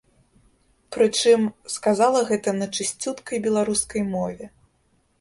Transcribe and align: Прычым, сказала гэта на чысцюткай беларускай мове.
Прычым, 0.97 1.41
сказала 1.75 2.19
гэта 2.31 2.57
на 2.63 2.67
чысцюткай 2.79 3.37
беларускай 3.49 4.01
мове. 4.15 4.45